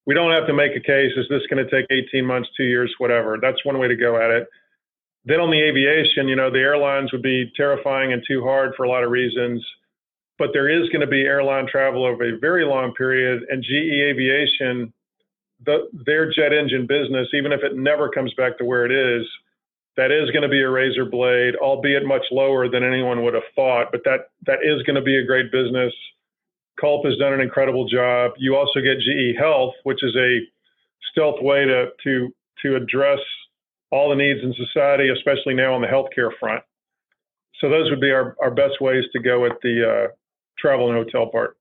[0.04, 1.12] we don't have to make a case.
[1.16, 3.38] Is this going to take 18 months, two years, whatever?
[3.40, 4.48] That's one way to go at it.
[5.26, 8.84] Then on the aviation, you know, the airlines would be terrifying and too hard for
[8.84, 9.62] a lot of reasons,
[10.38, 13.42] but there is going to be airline travel over a very long period.
[13.50, 14.94] And GE Aviation,
[15.66, 19.26] the, their jet engine business, even if it never comes back to where it is,
[19.98, 23.50] that is going to be a razor blade, albeit much lower than anyone would have
[23.56, 23.88] thought.
[23.90, 25.92] But that that is going to be a great business.
[26.80, 28.30] Culp has done an incredible job.
[28.38, 30.38] You also get GE Health, which is a
[31.10, 32.32] stealth way to to
[32.62, 33.18] to address
[33.90, 36.62] all the needs in society, especially now on the healthcare front.
[37.60, 40.12] So those would be our, our best ways to go at the uh,
[40.58, 41.56] travel and hotel part.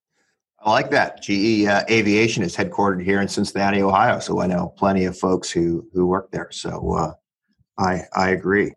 [0.59, 1.23] I like that.
[1.23, 5.49] GE uh, Aviation is headquartered here in Cincinnati, Ohio, so I know plenty of folks
[5.49, 6.49] who who work there.
[6.51, 7.13] So uh,
[7.77, 8.73] I I agree.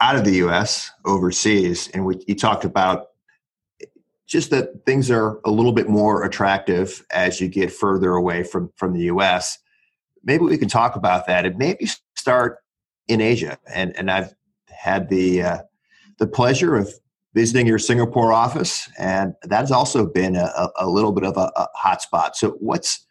[0.00, 3.06] Out of the U.S., overseas, and we, you talked about
[4.26, 8.70] just that things are a little bit more attractive as you get further away from
[8.76, 9.58] from the US.
[10.22, 12.58] Maybe we can talk about that and maybe start
[13.08, 13.58] in Asia.
[13.72, 14.34] And and I've
[14.68, 15.58] had the uh,
[16.18, 16.92] the pleasure of
[17.34, 21.68] visiting your Singapore office, and that's also been a, a little bit of a, a
[21.78, 22.34] hotspot.
[22.34, 23.06] So what's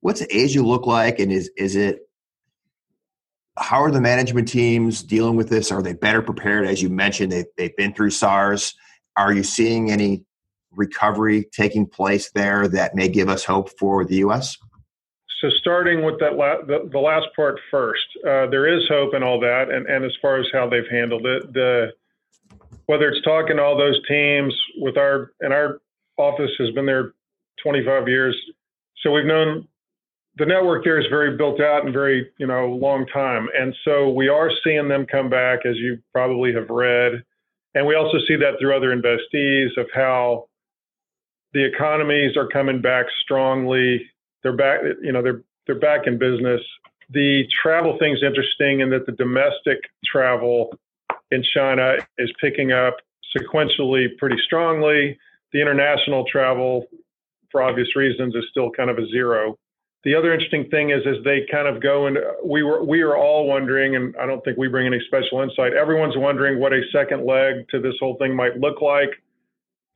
[0.00, 2.07] what's Asia look like, and is is it
[3.60, 5.70] how are the management teams dealing with this?
[5.70, 6.66] Are they better prepared?
[6.66, 8.74] As you mentioned, they've, they've been through SARS.
[9.16, 10.24] Are you seeing any
[10.72, 14.56] recovery taking place there that may give us hope for the U.S.?
[15.40, 19.22] So, starting with that la- the, the, last part first, uh, there is hope and
[19.22, 21.92] all that, and, and as far as how they've handled it, the
[22.86, 25.80] whether it's talking to all those teams with our and our
[26.16, 27.12] office has been there
[27.62, 28.36] 25 years,
[29.02, 29.68] so we've known
[30.38, 34.10] the network there is very built out and very you know long time, and so
[34.10, 37.24] we are seeing them come back, as you probably have read,
[37.74, 40.48] and we also see that through other investees of how
[41.52, 44.10] the economies are coming back strongly.
[44.42, 46.60] They're back, you know, they're they're back in business.
[47.10, 50.74] The travel thing's interesting in that the domestic travel
[51.30, 52.96] in China is picking up
[53.36, 55.18] sequentially pretty strongly.
[55.52, 56.86] The international travel,
[57.50, 59.58] for obvious reasons, is still kind of a zero.
[60.04, 63.16] The other interesting thing is, as they kind of go and we were we are
[63.16, 65.72] all wondering, and I don't think we bring any special insight.
[65.74, 69.10] Everyone's wondering what a second leg to this whole thing might look like.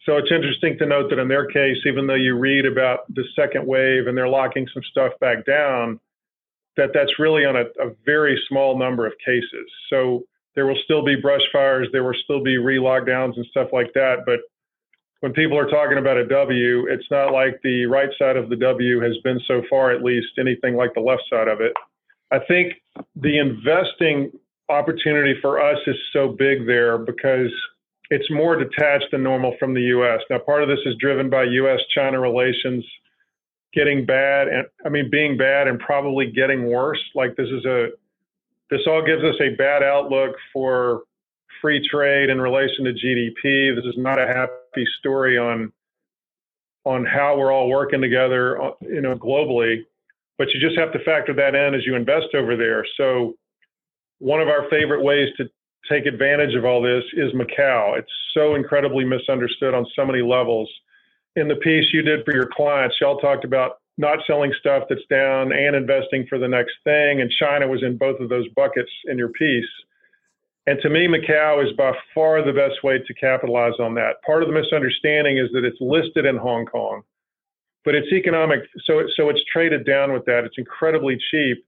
[0.04, 3.24] So it's interesting to note that in their case, even though you read about the
[3.36, 6.00] second wave and they're locking some stuff back down,
[6.76, 9.70] that that's really on a, a very small number of cases.
[9.90, 10.24] So
[10.56, 14.24] there will still be brush fires, there will still be re-lockdowns and stuff like that.
[14.26, 14.40] But
[15.22, 18.56] when people are talking about a W, it's not like the right side of the
[18.56, 21.72] W has been so far, at least, anything like the left side of it.
[22.32, 22.72] I think
[23.14, 24.32] the investing
[24.68, 27.52] opportunity for us is so big there because
[28.10, 30.18] it's more detached than normal from the U.S.
[30.28, 32.84] Now, part of this is driven by U.S.-China relations
[33.72, 37.00] getting bad, and I mean being bad and probably getting worse.
[37.14, 37.90] Like this is a
[38.70, 41.02] this all gives us a bad outlook for
[41.60, 43.76] free trade in relation to GDP.
[43.76, 44.52] This is not a happy
[44.98, 45.72] story on
[46.84, 49.84] on how we're all working together, uh, you know, globally.
[50.36, 52.84] But you just have to factor that in as you invest over there.
[52.96, 53.34] So
[54.18, 55.48] one of our favorite ways to
[55.88, 57.98] take advantage of all this is Macau.
[57.98, 60.70] It's so incredibly misunderstood on so many levels.
[61.36, 65.04] In the piece you did for your clients, y'all talked about not selling stuff that's
[65.10, 67.20] down and investing for the next thing.
[67.20, 69.68] And China was in both of those buckets in your piece.
[70.66, 74.22] And to me, Macau is by far the best way to capitalize on that.
[74.24, 77.02] Part of the misunderstanding is that it's listed in Hong Kong,
[77.84, 78.60] but it's economic.
[78.84, 80.44] So, so it's traded down with that.
[80.44, 81.64] It's incredibly cheap,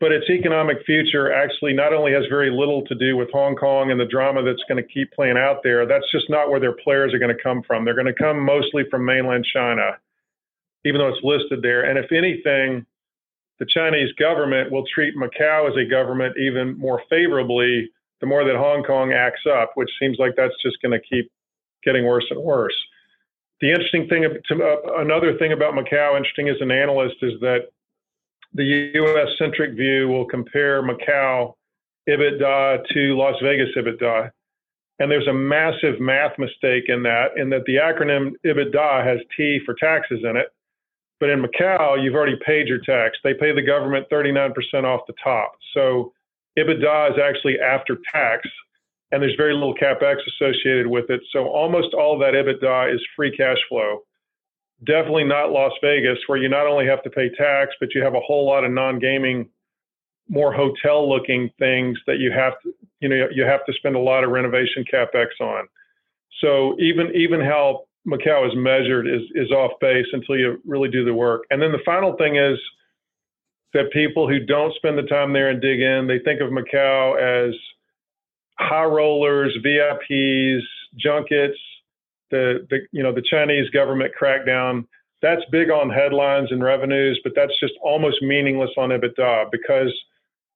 [0.00, 3.90] but its economic future actually not only has very little to do with Hong Kong
[3.90, 5.86] and the drama that's going to keep playing out there.
[5.86, 7.86] That's just not where their players are going to come from.
[7.86, 9.96] They're going to come mostly from mainland China,
[10.84, 11.84] even though it's listed there.
[11.88, 12.84] And if anything,
[13.58, 17.90] the Chinese government will treat Macau as a government even more favorably
[18.20, 21.30] the more that Hong Kong acts up, which seems like that's just going to keep
[21.84, 22.76] getting worse and worse.
[23.60, 27.68] The interesting thing, uh, another thing about Macau, interesting as an analyst, is that
[28.54, 29.28] the U.S.
[29.38, 31.54] centric view will compare Macau
[32.08, 34.30] EBITDA to Las Vegas EBITDA.
[34.98, 39.60] And there's a massive math mistake in that, in that the acronym EBITDA has T
[39.64, 40.48] for taxes in it.
[41.20, 43.18] But in Macau, you've already paid your tax.
[43.22, 44.52] They pay the government 39%
[44.84, 45.52] off the top.
[45.74, 46.12] So
[46.60, 48.48] EBITDA is actually after tax,
[49.10, 51.20] and there's very little capex associated with it.
[51.32, 54.00] So almost all that EBITDA is free cash flow.
[54.84, 58.14] Definitely not Las Vegas, where you not only have to pay tax, but you have
[58.14, 59.48] a whole lot of non-gaming,
[60.28, 64.24] more hotel-looking things that you have to, you know, you have to spend a lot
[64.24, 65.66] of renovation capex on.
[66.40, 71.04] So even even how Macau is measured is is off base until you really do
[71.04, 71.42] the work.
[71.50, 72.58] And then the final thing is
[73.72, 77.18] that people who don't spend the time there and dig in, they think of Macau
[77.20, 77.54] as
[78.58, 80.62] high rollers, VIPs,
[80.96, 81.58] junkets,
[82.30, 84.86] the, the you know the Chinese government crackdown.
[85.22, 89.92] That's big on headlines and revenues, but that's just almost meaningless on EBITDA because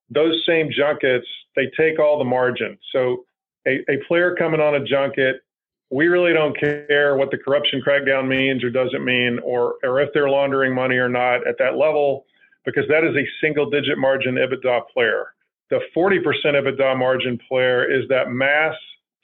[0.09, 2.77] those same junkets they take all the margin.
[2.91, 3.25] So
[3.67, 5.41] a, a player coming on a junket,
[5.89, 10.09] we really don't care what the corruption crackdown means or doesn't mean, or or if
[10.13, 12.25] they're laundering money or not at that level
[12.65, 15.27] because that is a single digit margin EBITDA player.
[15.69, 18.75] The 40% EBITDA margin player is that mass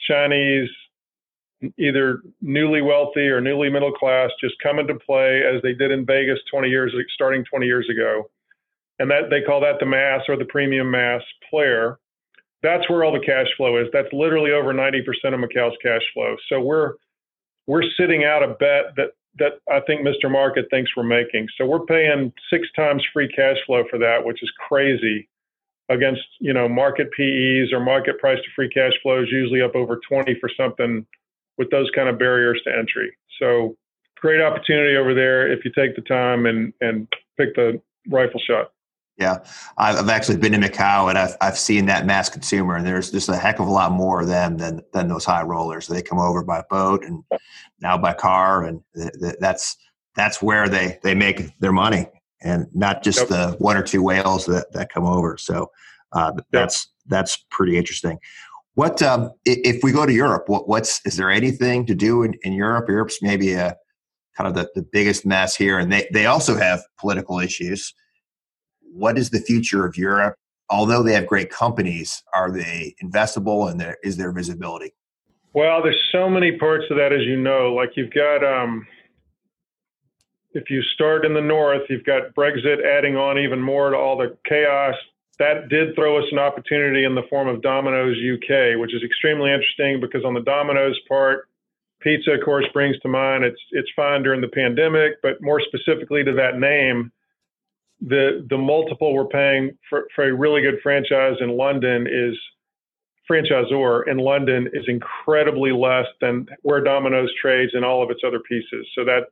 [0.08, 0.70] Chinese,
[1.78, 6.06] either newly wealthy or newly middle class, just come into play as they did in
[6.06, 8.30] Vegas 20 years, starting 20 years ago.
[9.00, 12.00] And that they call that the mass or the premium mass player.
[12.64, 13.88] That's where all the cash flow is.
[13.92, 15.00] That's literally over 90%
[15.34, 16.36] of Macau's cash flow.
[16.50, 16.94] So we're
[17.68, 20.30] we're sitting out a bet that that I think Mr.
[20.30, 21.48] Market thinks we're making.
[21.58, 25.30] So we're paying six times free cash flow for that, which is crazy
[25.90, 30.00] against, you know, market PEs or market price to free cash flows, usually up over
[30.08, 31.06] 20 for something
[31.58, 33.16] with those kind of barriers to entry.
[33.40, 33.76] So
[34.18, 37.08] great opportunity over there if you take the time and, and
[37.38, 38.72] pick the rifle shot.
[39.22, 39.38] Yeah,
[39.78, 43.30] I've actually been to Macau and I've, I've seen that mass consumer, and there's just
[43.30, 45.86] a heck of a lot more of them than than those high rollers.
[45.86, 47.24] They come over by boat and
[47.80, 49.78] now by car, and th- th- that's
[50.16, 52.08] that's where they they make their money,
[52.42, 53.28] and not just yep.
[53.28, 55.38] the one or two whales that that come over.
[55.38, 55.70] So
[56.14, 57.12] uh, that's yep.
[57.12, 58.18] that's pretty interesting.
[58.74, 60.46] What um, if we go to Europe?
[60.50, 62.90] What, what's is there anything to do in, in Europe?
[62.90, 63.76] Europe's maybe a
[64.36, 67.94] kind of the, the biggest mess here, and they they also have political issues
[68.94, 70.36] what is the future of Europe?
[70.70, 74.94] Although they have great companies, are they investable and there, is there visibility?
[75.54, 77.74] Well, there's so many parts of that, as you know.
[77.74, 78.88] Like you've got, um,
[80.54, 84.18] if you start in the north, you've got Brexit adding on even more to all
[84.18, 84.96] the chaos.
[85.40, 89.52] That did throw us an opportunity in the form of Domino's UK, which is extremely
[89.52, 91.50] interesting because on the Domino's part,
[92.00, 96.24] pizza, of course, brings to mind it's it's fine during the pandemic, but more specifically
[96.24, 97.12] to that name,
[98.02, 102.38] the the multiple we're paying for, for a really good franchise in London is
[103.30, 108.40] franchisor in London is incredibly less than where Domino's trades and all of its other
[108.40, 108.88] pieces.
[108.96, 109.28] So that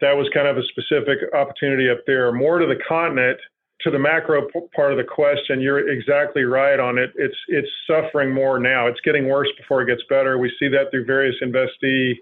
[0.00, 2.32] that was kind of a specific opportunity up there.
[2.32, 3.38] More to the continent,
[3.82, 7.12] to the macro part of the question, you're exactly right on it.
[7.16, 8.86] It's it's suffering more now.
[8.86, 10.38] It's getting worse before it gets better.
[10.38, 12.14] We see that through various investee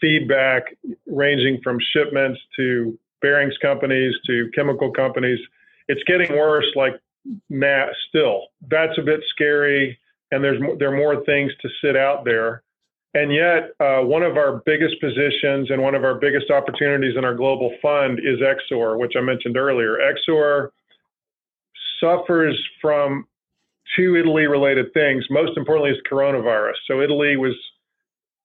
[0.00, 0.64] feedback,
[1.06, 5.38] ranging from shipments to bearings companies to chemical companies.
[5.88, 7.00] It's getting worse, like
[7.48, 8.48] now still.
[8.70, 9.98] That's a bit scary,
[10.30, 12.62] and there's there are more things to sit out there.
[13.14, 17.24] And yet, uh, one of our biggest positions and one of our biggest opportunities in
[17.24, 19.96] our global fund is Exor, which I mentioned earlier.
[19.98, 20.70] Exor
[22.00, 23.26] suffers from
[23.96, 25.24] two Italy related things.
[25.30, 26.74] Most importantly, is coronavirus.
[26.86, 27.54] So, Italy was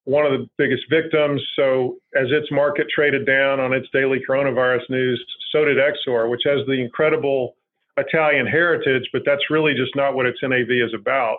[0.04, 1.42] one of the biggest victims.
[1.56, 6.42] So as its market traded down on its daily coronavirus news, so did Exor, which
[6.44, 7.56] has the incredible
[7.96, 11.38] Italian heritage, but that's really just not what its NAV is about.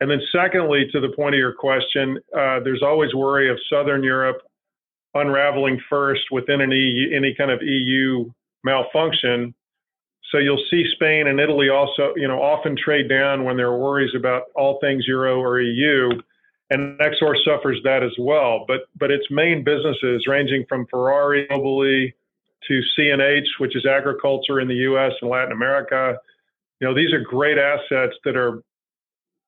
[0.00, 4.02] And then secondly, to the point of your question, uh, there's always worry of Southern
[4.02, 4.42] Europe
[5.14, 8.30] unraveling first within an EU, any kind of EU
[8.62, 9.54] malfunction.
[10.30, 13.78] So you'll see Spain and Italy also, you know, often trade down when there are
[13.78, 16.10] worries about all things euro or EU,
[16.70, 18.64] and Exor suffers that as well.
[18.66, 22.12] But but its main businesses, ranging from Ferrari globally
[22.66, 25.12] to CNH, which is agriculture in the U.S.
[25.20, 26.18] and Latin America,
[26.80, 28.62] you know, these are great assets that are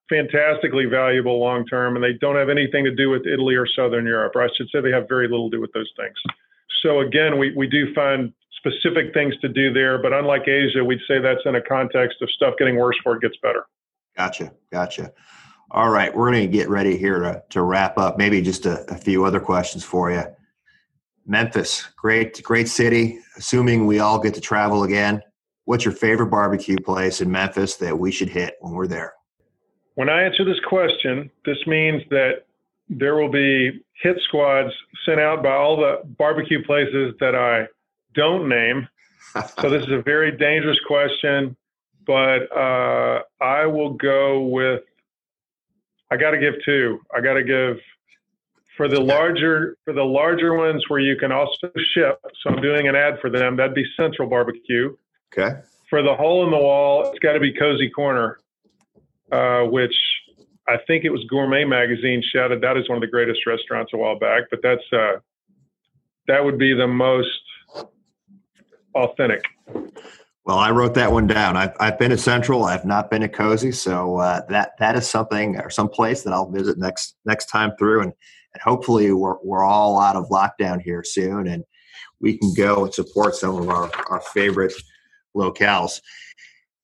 [0.09, 4.07] fantastically valuable long term, and they don't have anything to do with Italy or Southern
[4.07, 6.17] Europe, or I should say they have very little to do with those things.
[6.83, 11.01] So again, we, we do find specific things to do there, but unlike Asia, we'd
[11.07, 13.65] say that's in a context of stuff getting worse before it gets better.
[14.17, 15.13] Gotcha, gotcha.
[15.73, 18.19] All right, we're going to get ready here to, to wrap up.
[18.19, 20.25] Maybe just a, a few other questions for you.
[21.27, 23.21] Memphis, great, great city.
[23.37, 25.23] Assuming we all get to travel again,
[25.67, 29.13] what's your favorite barbecue place in Memphis that we should hit when we're there?
[29.95, 32.47] When I answer this question, this means that
[32.89, 34.73] there will be hit squads
[35.07, 37.69] sent out by all the barbecue places that I
[38.15, 38.89] don't name.
[39.61, 41.57] so this is a very dangerous question,
[42.05, 44.81] but uh, I will go with.
[46.11, 47.01] I got to give two.
[47.15, 47.77] I got to give
[48.77, 52.19] for the larger for the larger ones where you can also ship.
[52.43, 53.57] So I'm doing an ad for them.
[53.57, 54.97] That'd be Central Barbecue.
[55.33, 55.61] Okay.
[55.89, 58.39] For the hole in the wall, it's got to be Cozy Corner,
[59.31, 59.95] uh, which
[60.69, 63.97] I think it was Gourmet Magazine shouted that is one of the greatest restaurants a
[63.97, 64.45] while back.
[64.51, 65.19] But that's uh,
[66.27, 67.43] that would be the most
[68.95, 69.45] authentic.
[70.47, 71.57] Well, I wrote that one down.
[71.57, 72.65] I've, I've been to Central.
[72.65, 76.33] I've not been to Cozy, so uh, that that is something or some place that
[76.33, 78.13] I'll visit next next time through, and,
[78.55, 81.63] and hopefully we're we're all out of lockdown here soon, and
[82.21, 84.73] we can go and support some of our our favorite
[85.37, 86.01] locales.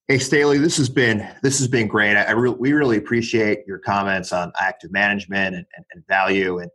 [0.07, 2.15] Hey Staley, this has been this has been great.
[2.15, 6.59] I, I re- we really appreciate your comments on active management and, and, and value,
[6.59, 6.69] and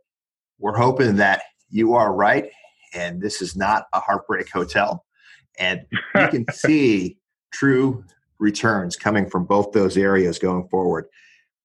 [0.59, 2.51] we're hoping that you are right,
[2.93, 5.05] and this is not a heartbreak hotel
[5.59, 5.85] and
[6.15, 7.17] you can see
[7.51, 8.03] true
[8.39, 11.05] returns coming from both those areas going forward.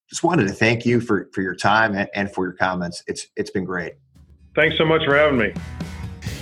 [0.09, 3.03] Just wanted to thank you for, for your time and, and for your comments.
[3.07, 3.95] It's it's been great.
[4.55, 5.53] Thanks so much for having me.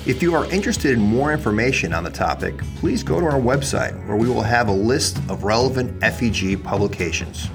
[0.07, 4.07] If you are interested in more information on the topic, please go to our website
[4.07, 7.51] where we will have a list of relevant FEG publications.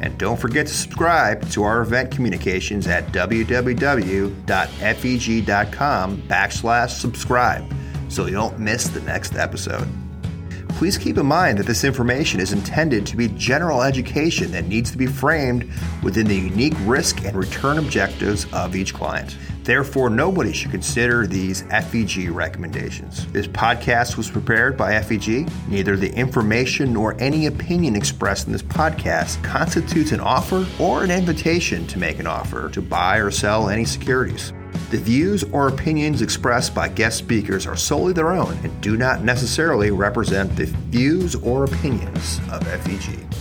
[0.00, 4.32] And don't forget to subscribe to our event communications at www.feg.com
[6.28, 7.74] backslash subscribe
[8.08, 9.88] so you don't miss the next episode.
[10.70, 14.90] Please keep in mind that this information is intended to be general education that needs
[14.90, 15.70] to be framed
[16.02, 19.36] within the unique risk and return objectives of each client.
[19.62, 23.26] Therefore, nobody should consider these FEG recommendations.
[23.28, 25.48] This podcast was prepared by FEG.
[25.68, 31.10] Neither the information nor any opinion expressed in this podcast constitutes an offer or an
[31.10, 34.52] invitation to make an offer to buy or sell any securities.
[34.94, 39.24] The views or opinions expressed by guest speakers are solely their own and do not
[39.24, 43.33] necessarily represent the views or opinions of FEG.